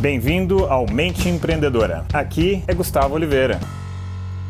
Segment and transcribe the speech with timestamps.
[0.00, 2.06] Bem-vindo ao Mente Empreendedora.
[2.14, 3.60] Aqui é Gustavo Oliveira.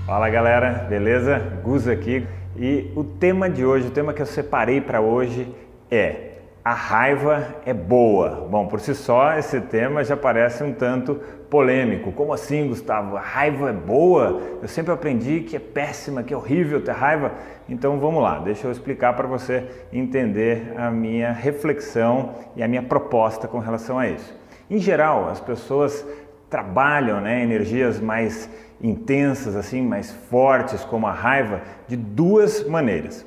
[0.07, 1.41] Fala galera, beleza?
[1.65, 2.25] Gus aqui.
[2.57, 5.53] E o tema de hoje, o tema que eu separei para hoje
[5.91, 6.35] é
[6.65, 8.47] a raiva é boa.
[8.49, 11.17] Bom, por si só, esse tema já parece um tanto
[11.51, 12.13] polêmico.
[12.13, 13.17] Como assim, Gustavo?
[13.17, 14.41] A raiva é boa?
[14.63, 17.33] Eu sempre aprendi que é péssima, que é horrível ter raiva.
[17.69, 22.85] Então vamos lá, deixa eu explicar para você entender a minha reflexão e a minha
[22.85, 24.40] proposta com relação a isso.
[24.71, 26.07] Em geral, as pessoas
[26.49, 28.49] trabalham né, energias mais
[28.81, 33.27] intensas, assim, mais fortes, como a raiva, de duas maneiras.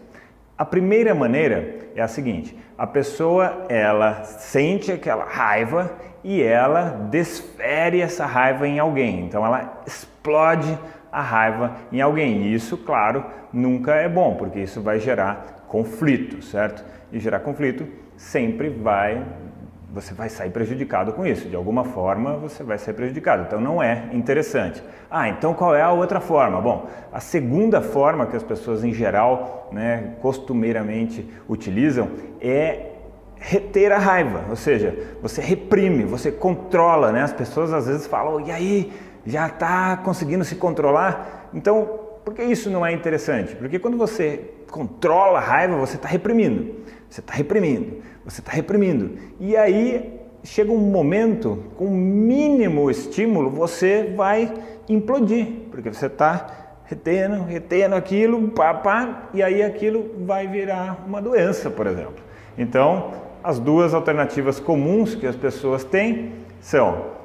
[0.57, 5.91] A primeira maneira é a seguinte: a pessoa ela sente aquela raiva
[6.23, 9.25] e ela desfere essa raiva em alguém.
[9.25, 10.79] Então ela explode
[11.12, 12.43] a raiva em alguém.
[12.43, 16.85] E isso, claro, nunca é bom, porque isso vai gerar conflito, certo?
[17.12, 19.21] E gerar conflito sempre vai
[19.93, 21.47] você vai sair prejudicado com isso.
[21.47, 23.43] De alguma forma, você vai ser prejudicado.
[23.43, 24.84] Então, não é interessante.
[25.09, 26.59] Ah, então qual é a outra forma?
[26.59, 32.09] Bom, a segunda forma que as pessoas em geral, né, costumeiramente utilizam
[32.41, 32.90] é
[33.35, 37.23] reter a raiva, ou seja, você reprime, você controla, né?
[37.23, 38.93] As pessoas às vezes falam, e aí,
[39.25, 41.49] já está conseguindo se controlar?
[41.53, 43.55] Então, por que isso não é interessante?
[43.55, 46.76] Porque quando você controla a raiva, você está reprimindo,
[47.10, 49.18] você está reprimindo, você está reprimindo.
[49.40, 54.54] E aí chega um momento, com o mínimo estímulo, você vai
[54.90, 61.21] implodir, porque você está retendo, retendo aquilo, pá, pá, e aí aquilo vai virar uma
[61.21, 62.24] doença, por exemplo.
[62.58, 67.22] Então, as duas alternativas comuns que as pessoas têm são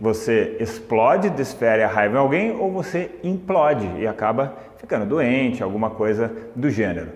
[0.00, 5.90] você explode, desfere a raiva em alguém ou você implode e acaba ficando doente, alguma
[5.90, 7.08] coisa do gênero.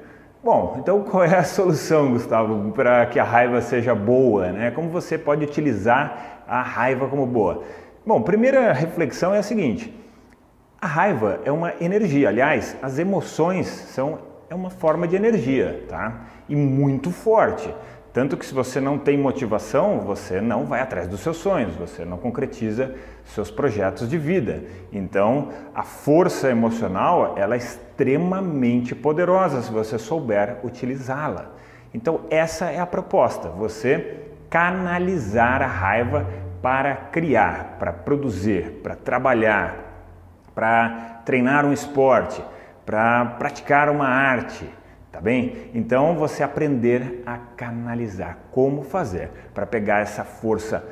[0.42, 4.50] Bom, então qual é a solução, Gustavo, para que a raiva seja boa?
[4.50, 4.70] Né?
[4.72, 7.62] Como você pode utilizar a raiva como boa?
[8.04, 9.94] Bom, primeira reflexão é a seguinte:
[10.80, 12.28] a raiva é uma energia.
[12.28, 14.18] Aliás, as emoções são
[14.50, 16.26] é uma forma de energia, tá?
[16.46, 17.74] E muito forte.
[18.12, 22.04] Tanto que se você não tem motivação, você não vai atrás dos seus sonhos, você
[22.04, 24.64] não concretiza seus projetos de vida.
[24.92, 31.52] Então, a força emocional, ela é extremamente poderosa se você souber utilizá-la.
[31.94, 36.26] Então, essa é a proposta, você canalizar a raiva
[36.60, 39.74] para criar, para produzir, para trabalhar,
[40.54, 42.44] para treinar um esporte,
[42.84, 44.68] para praticar uma arte,
[45.12, 45.70] Tá bem?
[45.74, 50.82] Então você aprender a canalizar, como fazer para pegar essa força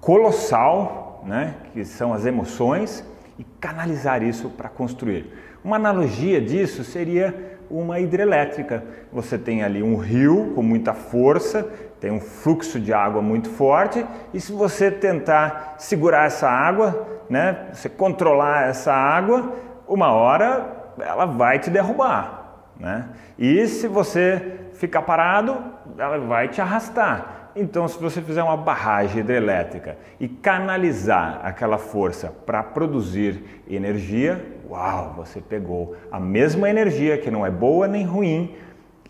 [0.00, 3.06] colossal, né, que são as emoções,
[3.38, 5.32] e canalizar isso para construir.
[5.62, 8.82] Uma analogia disso seria uma hidrelétrica.
[9.12, 11.62] Você tem ali um rio com muita força,
[12.00, 17.68] tem um fluxo de água muito forte, e se você tentar segurar essa água, né,
[17.72, 19.52] você controlar essa água,
[19.86, 22.41] uma hora ela vai te derrubar.
[22.82, 23.08] Né?
[23.38, 25.56] E se você ficar parado,
[25.96, 27.50] ela vai te arrastar.
[27.54, 35.14] Então, se você fizer uma barragem hidrelétrica e canalizar aquela força para produzir energia, uau,
[35.16, 38.56] você pegou a mesma energia que não é boa nem ruim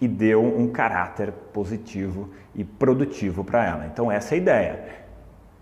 [0.01, 3.87] e deu um caráter positivo e produtivo para ela.
[3.87, 4.85] Então, essa é a ideia.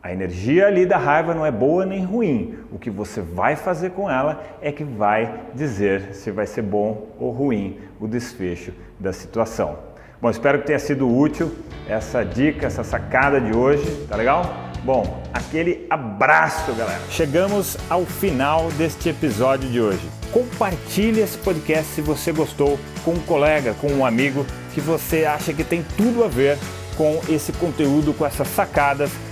[0.03, 2.57] A energia ali da raiva não é boa nem ruim.
[2.73, 7.09] O que você vai fazer com ela é que vai dizer se vai ser bom
[7.19, 9.79] ou ruim o desfecho da situação.
[10.19, 11.55] Bom, espero que tenha sido útil
[11.87, 14.43] essa dica, essa sacada de hoje, tá legal?
[14.85, 17.01] Bom, aquele abraço, galera.
[17.11, 20.09] Chegamos ao final deste episódio de hoje.
[20.33, 25.53] Compartilhe esse podcast se você gostou com um colega, com um amigo que você acha
[25.53, 26.57] que tem tudo a ver
[26.97, 29.11] com esse conteúdo, com essas sacadas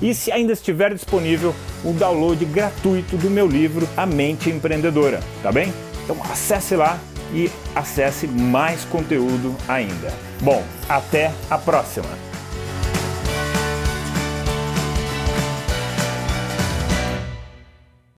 [0.00, 1.54] e se ainda estiver disponível
[1.84, 5.72] o download gratuito do meu livro A Mente Empreendedora, tá bem?
[6.04, 6.98] Então acesse lá
[7.32, 10.12] e acesse mais conteúdo ainda.
[10.40, 12.33] Bom, até a próxima!